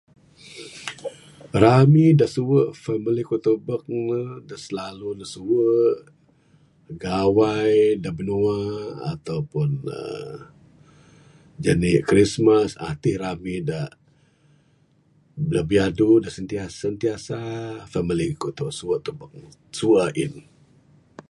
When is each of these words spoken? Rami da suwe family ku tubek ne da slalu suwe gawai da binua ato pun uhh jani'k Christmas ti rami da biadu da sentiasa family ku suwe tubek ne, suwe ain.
Rami 1.61 2.05
da 2.19 2.25
suwe 2.33 2.59
family 2.85 3.21
ku 3.29 3.35
tubek 3.45 3.83
ne 4.07 4.19
da 4.49 4.55
slalu 4.65 5.07
suwe 5.33 5.69
gawai 7.01 7.75
da 8.03 8.09
binua 8.17 8.57
ato 9.11 9.35
pun 9.51 9.69
uhh 9.97 10.39
jani'k 11.63 12.05
Christmas 12.09 12.69
ti 13.01 13.11
rami 13.21 13.55
da 15.53 15.59
biadu 15.69 16.09
da 16.23 16.29
sentiasa 16.85 17.37
family 17.93 18.27
ku 18.41 18.47
suwe 18.77 18.95
tubek 19.05 19.31
ne, 19.39 19.47
suwe 19.77 20.01
ain. 20.09 20.33